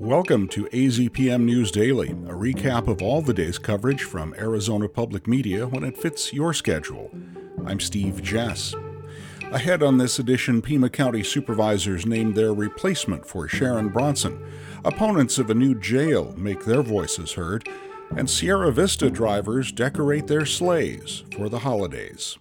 Welcome 0.00 0.46
to 0.50 0.66
AZPM 0.66 1.42
News 1.42 1.72
Daily, 1.72 2.10
a 2.10 2.32
recap 2.32 2.86
of 2.86 3.02
all 3.02 3.20
the 3.20 3.34
day's 3.34 3.58
coverage 3.58 4.04
from 4.04 4.32
Arizona 4.38 4.88
Public 4.88 5.26
Media 5.26 5.66
when 5.66 5.82
it 5.82 5.98
fits 5.98 6.32
your 6.32 6.54
schedule. 6.54 7.10
I'm 7.66 7.80
Steve 7.80 8.22
Jess. 8.22 8.76
Ahead 9.50 9.82
on 9.82 9.98
this 9.98 10.20
edition, 10.20 10.62
Pima 10.62 10.88
County 10.88 11.24
supervisors 11.24 12.06
named 12.06 12.36
their 12.36 12.54
replacement 12.54 13.26
for 13.26 13.48
Sharon 13.48 13.88
Bronson. 13.88 14.40
Opponents 14.84 15.36
of 15.36 15.50
a 15.50 15.54
new 15.54 15.74
jail 15.74 16.32
make 16.36 16.64
their 16.64 16.82
voices 16.82 17.32
heard, 17.32 17.68
and 18.16 18.30
Sierra 18.30 18.70
Vista 18.70 19.10
drivers 19.10 19.72
decorate 19.72 20.28
their 20.28 20.46
sleighs 20.46 21.24
for 21.36 21.48
the 21.48 21.58
holidays. 21.58 22.38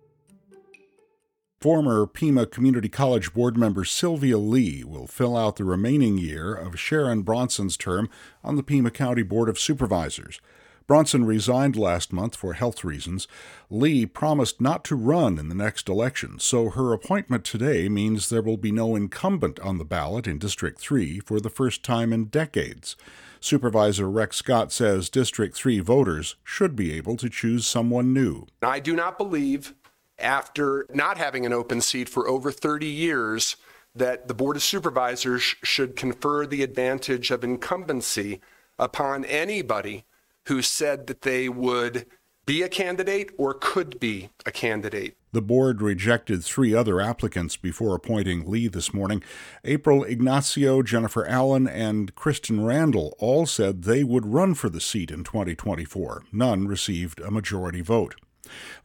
Former 1.60 2.06
Pima 2.06 2.46
Community 2.46 2.88
College 2.88 3.34
board 3.34 3.58
member 3.58 3.84
Sylvia 3.84 4.38
Lee 4.38 4.84
will 4.84 5.08
fill 5.08 5.36
out 5.36 5.56
the 5.56 5.64
remaining 5.64 6.20
year 6.20 6.54
of 6.54 6.80
Sharon 6.80 7.24
Bronson's 7.24 7.78
term 7.78 8.12
on 8.44 8.58
the 8.58 8.62
Pima 8.62 8.92
County 8.92 9.24
Board 9.24 9.50
of 9.50 9.58
Supervisors. 9.58 10.40
Bronson 10.86 11.26
resigned 11.26 11.76
last 11.76 12.14
month 12.14 12.36
for 12.36 12.54
health 12.54 12.84
reasons. 12.84 13.28
Lee 13.72 14.06
promised 14.06 14.62
not 14.62 14.86
to 14.86 14.96
run 14.96 15.40
in 15.40 15.50
the 15.50 15.56
next 15.56 15.90
election, 15.90 16.38
so 16.38 16.70
her 16.70 16.94
appointment 16.94 17.44
today 17.44 17.90
means 17.90 18.30
there 18.30 18.44
will 18.44 18.58
be 18.58 18.72
no 18.72 18.96
incumbent 18.96 19.60
on 19.62 19.80
the 19.80 19.84
ballot 19.84 20.28
in 20.28 20.38
District 20.38 20.80
3 20.80 21.20
for 21.22 21.40
the 21.40 21.50
first 21.50 21.82
time 21.82 22.14
in 22.14 22.26
decades. 22.26 22.96
Supervisor 23.40 24.08
Rex 24.08 24.38
Scott 24.38 24.72
says 24.72 25.10
District 25.10 25.56
3 25.56 25.80
voters 25.80 26.36
should 26.44 26.76
be 26.76 26.94
able 26.94 27.18
to 27.18 27.30
choose 27.30 27.66
someone 27.66 28.14
new. 28.14 28.46
I 28.62 28.80
do 28.80 28.96
not 28.96 29.18
believe, 29.18 29.74
after 30.20 30.86
not 30.94 31.18
having 31.18 31.46
an 31.46 31.54
open 31.54 31.82
seat 31.82 32.10
for 32.10 32.28
over 32.28 32.52
30 32.52 32.88
years, 32.88 33.56
that 33.96 34.28
the 34.28 34.34
Board 34.34 34.56
of 34.56 34.64
Supervisors 34.64 35.56
should 35.64 35.96
confer 35.96 36.46
the 36.46 36.64
advantage 36.64 37.32
of 37.32 37.44
incumbency 37.44 38.40
upon 38.78 39.26
anybody 39.26 40.06
who 40.48 40.62
said 40.62 41.08
that 41.08 41.24
they 41.24 41.50
would 41.50 42.06
be 42.46 42.64
a 42.64 42.70
candidate 42.70 43.30
or 43.38 43.54
could 43.54 44.00
be 44.00 44.30
a 44.46 44.52
candidate. 44.52 45.18
The 45.34 45.42
board 45.42 45.82
rejected 45.82 46.44
three 46.44 46.74
other 46.74 47.02
applicants 47.02 47.58
before 47.58 47.94
appointing 47.94 48.50
Lee 48.50 48.70
this 48.70 48.94
morning. 48.94 49.22
April 49.66 50.06
Ignacio, 50.06 50.82
Jennifer 50.82 51.28
Allen, 51.28 51.68
and 51.68 52.16
Kristen 52.16 52.64
Randall 52.64 53.16
all 53.20 53.46
said 53.46 53.84
they 53.84 54.04
would 54.04 54.26
run 54.26 54.54
for 54.54 54.70
the 54.70 54.80
seat 54.80 55.12
in 55.12 55.26
2024. 55.26 56.24
None 56.32 56.68
received 56.68 57.20
a 57.20 57.30
majority 57.30 57.82
vote. 57.82 58.16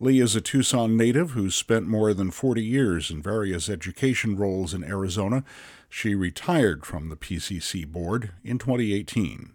Lee 0.00 0.20
is 0.20 0.34
a 0.34 0.40
Tucson 0.40 0.96
native 0.96 1.32
who 1.32 1.50
spent 1.50 1.86
more 1.86 2.12
than 2.12 2.30
40 2.30 2.62
years 2.64 3.10
in 3.10 3.22
various 3.22 3.68
education 3.68 4.36
roles 4.36 4.74
in 4.74 4.82
Arizona. 4.84 5.44
She 5.88 6.14
retired 6.14 6.84
from 6.84 7.08
the 7.08 7.16
PCC 7.16 7.86
board 7.86 8.32
in 8.42 8.58
2018. 8.58 9.54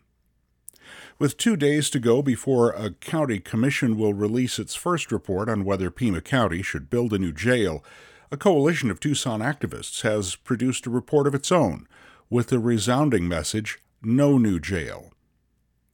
With 1.20 1.38
two 1.38 1.58
days 1.58 1.90
to 1.90 2.00
go 2.00 2.22
before 2.22 2.72
a 2.72 2.92
county 2.92 3.40
commission 3.40 3.98
will 3.98 4.14
release 4.14 4.60
its 4.60 4.76
first 4.76 5.12
report 5.12 5.50
on 5.50 5.66
whether 5.66 5.90
Pima 5.90 6.22
County 6.22 6.62
should 6.62 6.90
build 6.90 7.12
a 7.12 7.20
new 7.20 7.34
jail, 7.34 7.84
a 8.32 8.38
coalition 8.38 8.92
of 8.92 9.00
Tucson 9.00 9.40
activists 9.40 10.02
has 10.04 10.36
produced 10.36 10.86
a 10.86 10.92
report 10.92 11.28
of 11.28 11.34
its 11.34 11.52
own 11.52 11.88
with 12.30 12.48
the 12.48 12.60
resounding 12.60 13.28
message 13.28 13.80
no 14.02 14.38
new 14.38 14.60
jail. 14.60 15.12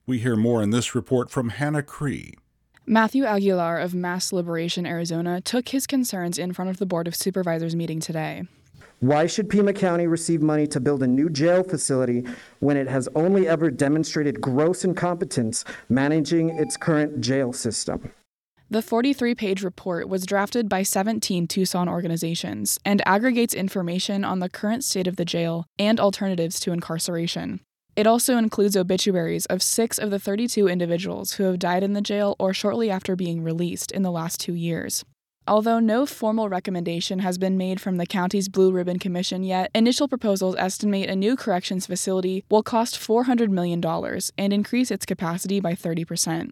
We 0.06 0.18
hear 0.18 0.36
more 0.36 0.62
in 0.62 0.70
this 0.70 0.94
report 0.94 1.30
from 1.30 1.48
Hannah 1.50 1.82
Cree. 1.82 2.34
Matthew 2.86 3.24
Aguilar 3.24 3.78
of 3.78 3.94
Mass 3.94 4.30
Liberation 4.30 4.84
Arizona 4.84 5.40
took 5.40 5.70
his 5.70 5.86
concerns 5.86 6.36
in 6.36 6.52
front 6.52 6.70
of 6.70 6.76
the 6.76 6.84
Board 6.84 7.08
of 7.08 7.14
Supervisors 7.14 7.74
meeting 7.74 7.98
today. 7.98 8.42
Why 9.00 9.26
should 9.26 9.48
Pima 9.48 9.72
County 9.72 10.06
receive 10.06 10.42
money 10.42 10.66
to 10.66 10.80
build 10.80 11.02
a 11.02 11.06
new 11.06 11.30
jail 11.30 11.62
facility 11.62 12.26
when 12.60 12.76
it 12.76 12.86
has 12.86 13.08
only 13.14 13.48
ever 13.48 13.70
demonstrated 13.70 14.38
gross 14.38 14.84
incompetence 14.84 15.64
managing 15.88 16.50
its 16.50 16.76
current 16.76 17.22
jail 17.22 17.54
system? 17.54 18.12
The 18.68 18.82
43 18.82 19.34
page 19.34 19.62
report 19.62 20.06
was 20.10 20.26
drafted 20.26 20.68
by 20.68 20.82
17 20.82 21.46
Tucson 21.46 21.88
organizations 21.88 22.78
and 22.84 23.02
aggregates 23.06 23.54
information 23.54 24.26
on 24.26 24.40
the 24.40 24.50
current 24.50 24.84
state 24.84 25.06
of 25.06 25.16
the 25.16 25.24
jail 25.24 25.64
and 25.78 25.98
alternatives 25.98 26.60
to 26.60 26.72
incarceration. 26.72 27.60
It 27.96 28.06
also 28.06 28.36
includes 28.36 28.76
obituaries 28.76 29.46
of 29.46 29.62
six 29.62 29.98
of 29.98 30.10
the 30.10 30.18
32 30.18 30.66
individuals 30.66 31.34
who 31.34 31.44
have 31.44 31.60
died 31.60 31.84
in 31.84 31.92
the 31.92 32.00
jail 32.00 32.34
or 32.38 32.52
shortly 32.52 32.90
after 32.90 33.14
being 33.14 33.42
released 33.42 33.92
in 33.92 34.02
the 34.02 34.10
last 34.10 34.40
two 34.40 34.54
years. 34.54 35.04
Although 35.46 35.78
no 35.78 36.06
formal 36.06 36.48
recommendation 36.48 37.18
has 37.20 37.38
been 37.38 37.58
made 37.58 37.80
from 37.80 37.98
the 37.98 38.06
county's 38.06 38.48
Blue 38.48 38.72
Ribbon 38.72 38.98
Commission 38.98 39.44
yet, 39.44 39.70
initial 39.74 40.08
proposals 40.08 40.56
estimate 40.58 41.10
a 41.10 41.14
new 41.14 41.36
corrections 41.36 41.86
facility 41.86 42.44
will 42.50 42.62
cost 42.62 42.98
$400 42.98 43.50
million 43.50 43.84
and 44.38 44.52
increase 44.52 44.90
its 44.90 45.04
capacity 45.04 45.60
by 45.60 45.74
30%. 45.74 46.50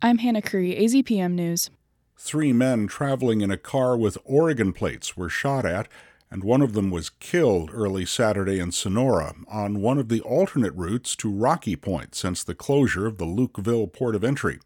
I'm 0.00 0.18
Hannah 0.18 0.42
Curry, 0.42 0.74
AZPM 0.80 1.32
News. 1.32 1.70
Three 2.16 2.52
men 2.52 2.86
traveling 2.86 3.40
in 3.40 3.50
a 3.50 3.58
car 3.58 3.96
with 3.96 4.16
Oregon 4.24 4.72
plates 4.72 5.16
were 5.16 5.28
shot 5.28 5.66
at, 5.66 5.88
and 6.32 6.42
one 6.42 6.62
of 6.62 6.72
them 6.72 6.90
was 6.90 7.10
killed 7.10 7.70
early 7.74 8.06
Saturday 8.06 8.58
in 8.58 8.72
Sonora 8.72 9.34
on 9.48 9.82
one 9.82 9.98
of 9.98 10.08
the 10.08 10.22
alternate 10.22 10.72
routes 10.72 11.14
to 11.16 11.30
Rocky 11.30 11.76
Point 11.76 12.14
since 12.14 12.42
the 12.42 12.54
closure 12.54 13.06
of 13.06 13.18
the 13.18 13.26
Lukeville 13.26 13.92
port 13.92 14.14
of 14.14 14.24
entry. 14.24 14.58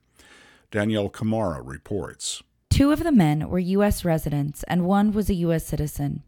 Danyelle 0.70 1.10
Khmara 1.10 1.60
reports. 1.64 2.40
Two 2.70 2.92
of 2.92 3.02
the 3.02 3.10
men 3.10 3.48
were 3.48 3.58
U.S. 3.58 4.04
residents 4.04 4.62
and 4.68 4.86
one 4.86 5.10
was 5.10 5.28
a 5.28 5.34
U.S. 5.34 5.66
citizen. 5.66 6.22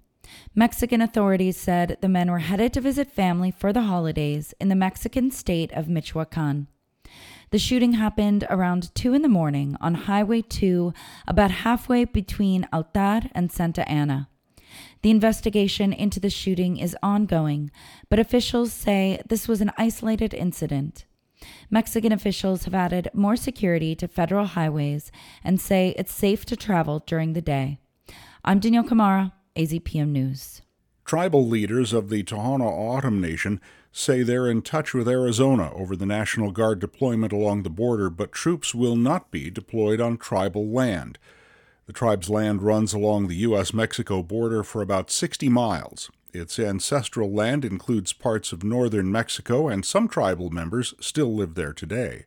Mexican 0.57 1.01
authorities 1.01 1.57
said 1.57 1.99
the 2.01 2.09
men 2.09 2.33
were 2.33 2.41
headed 2.41 2.73
to 2.73 2.81
visit 2.81 3.09
family 3.09 3.53
for 3.53 3.73
the 3.73 3.83
holidays 3.83 4.55
in 4.61 4.69
the 4.69 4.75
Mexican 4.75 5.31
state 5.31 5.73
of 5.73 5.89
Michoacan. 5.89 6.67
The 7.51 7.61
shooting 7.61 7.93
happened 7.93 8.45
around 8.51 8.93
2 8.97 9.15
in 9.15 9.23
the 9.23 9.29
morning 9.29 9.77
on 9.81 9.95
Highway 9.95 10.43
2, 10.43 10.93
about 11.29 11.51
halfway 11.53 12.05
between 12.05 12.69
Altar 12.73 13.23
and 13.33 13.53
Santa 13.53 13.89
Ana. 13.89 14.29
The 15.03 15.11
investigation 15.11 15.93
into 15.93 16.21
the 16.21 16.31
shooting 16.31 16.77
is 16.77 16.97
ongoing, 17.03 17.71
but 18.09 18.19
officials 18.19 18.73
say 18.73 19.21
this 19.29 19.49
was 19.49 19.61
an 19.61 19.73
isolated 19.77 20.35
incident. 20.35 21.05
Mexican 21.71 22.13
officials 22.13 22.65
have 22.65 22.75
added 22.75 23.11
more 23.15 23.37
security 23.37 23.95
to 23.95 24.09
federal 24.09 24.47
highways 24.47 25.13
and 25.45 25.61
say 25.61 25.95
it's 25.97 26.13
safe 26.13 26.45
to 26.47 26.57
travel 26.57 27.03
during 27.07 27.33
the 27.33 27.43
day. 27.43 27.79
I'm 28.45 28.61
Danyelle 28.61 28.89
Khmara, 28.89 29.33
AZPM 29.57 30.09
News. 30.09 30.63
Tribal 31.05 31.47
leaders 31.47 31.93
of 31.93 32.11
the 32.11 32.23
Tohono 32.23 32.67
O'odham 32.67 33.21
Nation 33.21 33.61
say 33.93 34.23
they're 34.23 34.49
in 34.49 34.63
touch 34.63 34.93
with 34.95 35.09
Arizona 35.09 35.73
over 35.75 35.97
the 35.97 36.07
National 36.07 36.53
Guard 36.53 36.79
deployment 36.79 37.33
along 37.33 37.63
the 37.63 37.71
border, 37.71 38.11
but 38.11 38.33
troops 38.33 38.75
will 38.75 38.97
not 38.97 39.31
be 39.31 39.51
deployed 39.51 40.01
on 40.01 40.17
tribal 40.17 40.69
land. 40.69 41.19
The 41.89 41.95
tribe's 41.95 42.29
land 42.29 42.61
runs 42.63 42.93
along 42.93 43.29
the 43.29 43.37
U.S. 43.37 43.73
Mexico 43.73 44.23
border 44.23 44.63
for 44.63 44.83
about 44.83 45.11
60 45.11 45.49
miles. 45.49 46.11
Its 46.35 46.59
ancestral 46.59 47.33
land 47.33 47.65
includes 47.65 48.13
parts 48.13 48.53
of 48.53 48.63
northern 48.63 49.11
Mexico, 49.11 49.69
and 49.69 49.87
some 49.87 50.07
tribal 50.07 50.51
members 50.51 50.93
still 51.01 51.35
live 51.35 51.55
there 51.55 51.73
today. 51.73 52.27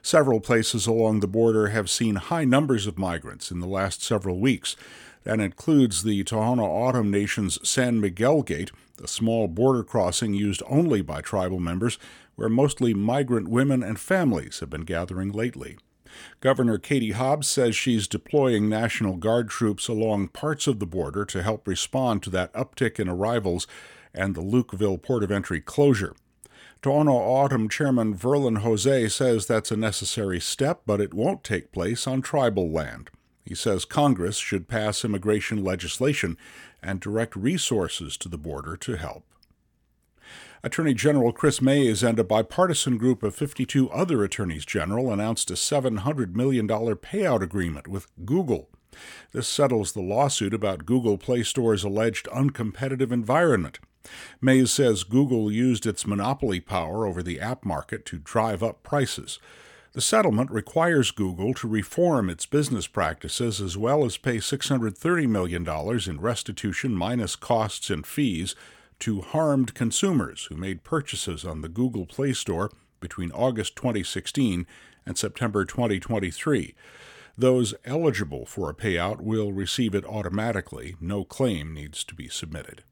Several 0.00 0.40
places 0.40 0.86
along 0.86 1.20
the 1.20 1.28
border 1.28 1.68
have 1.68 1.90
seen 1.90 2.14
high 2.14 2.46
numbers 2.46 2.86
of 2.86 2.98
migrants 2.98 3.50
in 3.50 3.60
the 3.60 3.66
last 3.66 4.02
several 4.02 4.40
weeks. 4.40 4.76
That 5.24 5.40
includes 5.40 6.04
the 6.04 6.24
Tohono 6.24 6.64
O'odham 6.64 7.10
Nation's 7.10 7.58
San 7.68 8.00
Miguel 8.00 8.40
Gate, 8.40 8.70
a 9.04 9.06
small 9.06 9.46
border 9.46 9.84
crossing 9.84 10.32
used 10.32 10.62
only 10.66 11.02
by 11.02 11.20
tribal 11.20 11.60
members, 11.60 11.98
where 12.34 12.48
mostly 12.48 12.94
migrant 12.94 13.48
women 13.48 13.82
and 13.82 14.00
families 14.00 14.60
have 14.60 14.70
been 14.70 14.86
gathering 14.86 15.32
lately. 15.32 15.76
Governor 16.40 16.78
Katie 16.78 17.12
Hobbs 17.12 17.48
says 17.48 17.76
she's 17.76 18.08
deploying 18.08 18.68
National 18.68 19.16
Guard 19.16 19.48
troops 19.48 19.88
along 19.88 20.28
parts 20.28 20.66
of 20.66 20.78
the 20.78 20.86
border 20.86 21.24
to 21.26 21.42
help 21.42 21.66
respond 21.66 22.22
to 22.22 22.30
that 22.30 22.52
uptick 22.52 22.98
in 22.98 23.08
arrivals 23.08 23.66
and 24.14 24.34
the 24.34 24.42
Lukeville 24.42 25.02
port 25.02 25.22
of 25.22 25.30
entry 25.30 25.60
closure. 25.60 26.14
Tohono 26.82 27.14
O'odham 27.14 27.68
Chairman 27.68 28.14
Verlin 28.16 28.58
Jose 28.58 29.08
says 29.08 29.46
that's 29.46 29.70
a 29.70 29.76
necessary 29.76 30.40
step, 30.40 30.82
but 30.84 31.00
it 31.00 31.14
won't 31.14 31.44
take 31.44 31.72
place 31.72 32.06
on 32.06 32.22
tribal 32.22 32.70
land. 32.70 33.10
He 33.44 33.54
says 33.54 33.84
Congress 33.84 34.36
should 34.36 34.68
pass 34.68 35.04
immigration 35.04 35.62
legislation 35.62 36.36
and 36.82 37.00
direct 37.00 37.36
resources 37.36 38.16
to 38.18 38.28
the 38.28 38.38
border 38.38 38.76
to 38.78 38.96
help. 38.96 39.24
Attorney 40.64 40.94
General 40.94 41.32
Chris 41.32 41.60
Mayes 41.60 42.04
and 42.04 42.20
a 42.20 42.24
bipartisan 42.24 42.96
group 42.96 43.24
of 43.24 43.34
52 43.34 43.90
other 43.90 44.22
attorneys 44.22 44.64
general 44.64 45.12
announced 45.12 45.50
a 45.50 45.54
$700 45.54 46.36
million 46.36 46.68
payout 46.68 47.42
agreement 47.42 47.88
with 47.88 48.06
Google. 48.24 48.68
This 49.32 49.48
settles 49.48 49.90
the 49.90 50.00
lawsuit 50.00 50.54
about 50.54 50.86
Google 50.86 51.18
Play 51.18 51.42
Store's 51.42 51.82
alleged 51.82 52.28
uncompetitive 52.28 53.10
environment. 53.10 53.80
Mayes 54.40 54.70
says 54.70 55.02
Google 55.02 55.50
used 55.50 55.84
its 55.84 56.06
monopoly 56.06 56.60
power 56.60 57.06
over 57.06 57.24
the 57.24 57.40
app 57.40 57.64
market 57.64 58.06
to 58.06 58.18
drive 58.18 58.62
up 58.62 58.84
prices. 58.84 59.40
The 59.94 60.00
settlement 60.00 60.52
requires 60.52 61.10
Google 61.10 61.54
to 61.54 61.66
reform 61.66 62.30
its 62.30 62.46
business 62.46 62.86
practices 62.86 63.60
as 63.60 63.76
well 63.76 64.04
as 64.04 64.16
pay 64.16 64.36
$630 64.36 65.28
million 65.28 65.68
in 66.08 66.20
restitution 66.20 66.94
minus 66.94 67.34
costs 67.34 67.90
and 67.90 68.06
fees 68.06 68.54
to 69.02 69.20
harmed 69.20 69.74
consumers 69.74 70.44
who 70.44 70.54
made 70.54 70.84
purchases 70.84 71.44
on 71.44 71.60
the 71.60 71.68
Google 71.68 72.06
Play 72.06 72.32
Store 72.32 72.70
between 73.00 73.32
August 73.32 73.74
2016 73.74 74.64
and 75.04 75.18
September 75.18 75.64
2023. 75.64 76.72
Those 77.36 77.74
eligible 77.84 78.46
for 78.46 78.70
a 78.70 78.74
payout 78.74 79.20
will 79.20 79.52
receive 79.52 79.96
it 79.96 80.04
automatically. 80.04 80.94
No 81.00 81.24
claim 81.24 81.74
needs 81.74 82.04
to 82.04 82.14
be 82.14 82.28
submitted. 82.28 82.84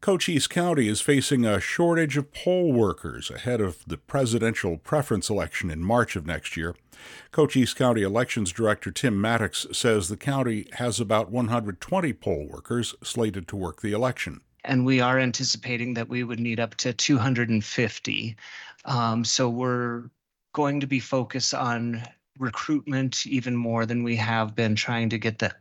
Cochise 0.00 0.46
County 0.46 0.88
is 0.88 1.02
facing 1.02 1.44
a 1.44 1.60
shortage 1.60 2.16
of 2.16 2.32
poll 2.32 2.72
workers 2.72 3.30
ahead 3.30 3.60
of 3.60 3.84
the 3.86 3.98
presidential 3.98 4.78
preference 4.78 5.28
election 5.28 5.70
in 5.70 5.84
March 5.84 6.16
of 6.16 6.24
next 6.24 6.56
year. 6.56 6.74
Cochise 7.30 7.74
County 7.74 8.00
Elections 8.00 8.52
Director 8.52 8.90
Tim 8.90 9.20
Maddox 9.20 9.66
says 9.70 10.08
the 10.08 10.16
county 10.16 10.66
has 10.74 10.98
about 10.98 11.30
120 11.30 12.14
poll 12.14 12.48
workers 12.48 12.94
slated 13.02 13.46
to 13.48 13.56
work 13.56 13.82
the 13.82 13.92
election. 13.92 14.40
And 14.64 14.84
we 14.84 15.00
are 15.00 15.18
anticipating 15.18 15.94
that 15.94 16.08
we 16.08 16.24
would 16.24 16.40
need 16.40 16.60
up 16.60 16.74
to 16.76 16.92
250. 16.92 18.36
Um, 18.84 19.24
so 19.24 19.48
we're 19.48 20.10
going 20.52 20.80
to 20.80 20.86
be 20.86 21.00
focused 21.00 21.54
on 21.54 22.02
recruitment 22.38 23.26
even 23.26 23.56
more 23.56 23.86
than 23.86 24.02
we 24.02 24.16
have 24.16 24.54
been 24.54 24.74
trying 24.74 25.10
to 25.10 25.18
get 25.18 25.38
the, 25.38 25.52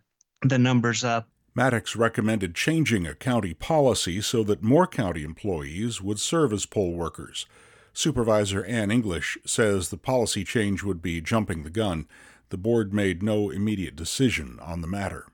the 0.42 0.58
numbers 0.58 1.04
up. 1.04 1.28
Maddox 1.56 1.96
recommended 1.96 2.54
changing 2.54 3.08
a 3.08 3.16
county 3.16 3.54
policy 3.54 4.22
so 4.22 4.44
that 4.44 4.62
more 4.62 4.86
county 4.86 5.24
employees 5.24 6.02
would 6.02 6.20
serve 6.20 6.54
as 6.54 6.68
poll 6.68 6.94
workers. 6.94 7.48
Supervisor 7.94 8.64
Ann 8.66 8.92
English 8.92 9.40
says 9.44 9.90
the 9.90 9.98
policy 9.98 10.44
change 10.44 10.84
would 10.84 11.02
be 11.02 11.20
jumping 11.20 11.64
the 11.64 11.72
gun. 11.72 12.08
The 12.50 12.58
board 12.58 12.94
made 12.94 13.24
no 13.24 13.50
immediate 13.50 13.96
decision 13.96 14.60
on 14.62 14.82
the 14.82 14.88
matter. 14.88 15.30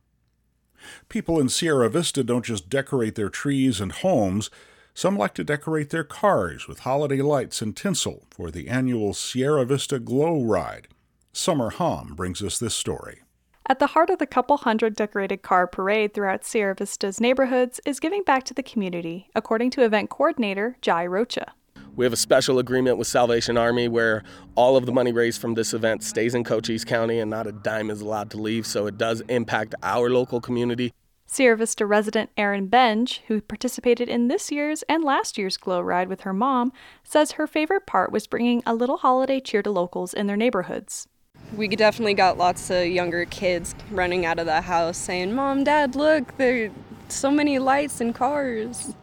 People 1.10 1.40
in 1.40 1.50
Sierra 1.50 1.90
Vista 1.90 2.24
don't 2.24 2.46
just 2.46 2.70
decorate 2.70 3.16
their 3.16 3.30
trees 3.30 3.80
and 3.80 3.92
homes, 3.92 4.50
some 4.94 5.18
like 5.18 5.34
to 5.36 5.44
decorate 5.44 5.90
their 5.90 6.04
cars 6.04 6.68
with 6.68 6.80
holiday 6.80 7.22
lights 7.22 7.62
and 7.62 7.76
tinsel 7.76 8.26
for 8.30 8.52
the 8.52 8.68
annual 8.68 9.14
Sierra 9.14 9.66
Vista 9.66 10.00
Glow 10.00 10.44
Ride. 10.44 10.88
Summer 11.32 11.72
Hom 11.72 12.14
brings 12.16 12.44
us 12.44 12.60
this 12.60 12.76
story. 12.76 13.22
At 13.68 13.80
the 13.80 13.88
heart 13.88 14.10
of 14.10 14.20
the 14.20 14.28
couple 14.28 14.58
hundred 14.58 14.96
decorated 14.96 15.42
car 15.42 15.68
parade 15.68 16.14
throughout 16.14 16.44
Sierra 16.44 16.76
Vista's 16.76 17.22
neighborhoods 17.22 17.80
is 17.86 18.00
giving 18.00 18.24
back 18.24 18.44
to 18.44 18.54
the 18.54 18.62
community, 18.62 19.30
according 19.36 19.72
to 19.72 19.84
event 19.84 20.10
coordinator 20.10 20.78
Jai 20.82 21.08
Rocha. 21.08 21.54
We 21.96 22.06
have 22.06 22.14
a 22.14 22.18
special 22.18 22.60
agreement 22.60 22.98
with 22.98 23.08
Salvation 23.08 23.58
Army 23.58 23.88
where 23.88 24.24
all 24.56 24.76
of 24.76 24.86
the 24.86 24.92
money 24.92 25.12
raised 25.12 25.40
from 25.40 25.54
this 25.54 25.74
event 25.74 26.04
stays 26.04 26.34
in 26.34 26.44
Cochise 26.44 26.84
County 26.84 27.20
and 27.20 27.30
not 27.30 27.48
a 27.48 27.52
dime 27.52 27.90
is 27.90 28.02
allowed 28.02 28.32
to 28.32 28.38
leave, 28.38 28.66
so 28.66 28.88
it 28.88 28.98
does 28.98 29.22
impact 29.30 29.76
our 29.84 30.10
local 30.10 30.42
community. 30.42 30.94
Sierra 31.28 31.58
Vista 31.58 31.86
resident 31.86 32.30
Erin 32.38 32.68
Benj, 32.68 33.22
who 33.28 33.42
participated 33.42 34.10
in 34.10 34.28
this 34.28 34.52
year's 34.52 34.84
and 34.84 35.04
last 35.04 35.38
year's 35.38 35.58
Glow 35.58 35.82
Ride 35.82 36.10
with 36.10 36.22
her 36.22 36.34
mom, 36.34 36.72
says 37.04 37.34
her 37.34 37.48
favorite 37.48 37.86
part 37.86 38.12
was 38.12 38.28
bringing 38.28 38.62
a 38.66 38.76
little 38.76 38.98
holiday 38.98 39.40
cheer 39.40 39.62
to 39.64 39.72
locals 39.72 40.14
in 40.14 40.28
their 40.28 40.38
neighborhoods 40.38 41.08
we 41.56 41.68
definitely 41.68 42.14
got 42.14 42.38
lots 42.38 42.70
of 42.70 42.88
younger 42.88 43.26
kids 43.26 43.76
running 43.92 44.26
out 44.26 44.40
of 44.40 44.46
the 44.46 44.62
house 44.62 44.98
saying, 44.98 45.34
Mom, 45.34 45.64
Dad, 45.64 45.96
look, 45.96 46.36
there 46.38 46.66
are 46.66 46.72
so 47.10 47.30
many 47.30 47.60
lights 47.60 48.02
and 48.02 48.14
cars. 48.14 48.96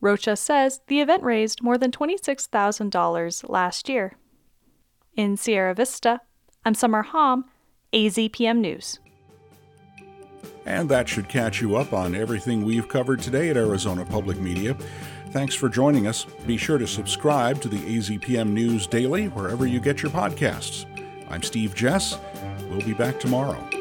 Rocha 0.00 0.36
says 0.36 0.80
the 0.86 1.00
event 1.00 1.22
raised 1.22 1.62
more 1.62 1.76
than 1.76 1.90
$26,000 1.90 3.48
last 3.48 3.88
year. 3.88 4.16
In 5.14 5.36
Sierra 5.36 5.74
Vista, 5.74 6.20
I'm 6.64 6.74
Summer 6.74 7.02
Hom, 7.02 7.44
AZPM 7.92 8.58
News. 8.58 8.98
And 10.64 10.88
that 10.88 11.08
should 11.08 11.28
catch 11.28 11.60
you 11.60 11.76
up 11.76 11.92
on 11.92 12.14
everything 12.14 12.64
we've 12.64 12.88
covered 12.88 13.20
today 13.20 13.50
at 13.50 13.56
Arizona 13.56 14.04
Public 14.04 14.38
Media. 14.38 14.76
Thanks 15.30 15.54
for 15.54 15.68
joining 15.68 16.06
us. 16.06 16.24
Be 16.46 16.56
sure 16.56 16.78
to 16.78 16.86
subscribe 16.86 17.60
to 17.62 17.68
the 17.68 17.78
AZPM 17.78 18.50
News 18.50 18.86
Daily 18.86 19.26
wherever 19.26 19.66
you 19.66 19.80
get 19.80 20.02
your 20.02 20.10
podcasts. 20.10 20.86
I'm 21.28 21.42
Steve 21.42 21.74
Jess. 21.74 22.18
We'll 22.68 22.80
be 22.80 22.94
back 22.94 23.20
tomorrow. 23.20 23.79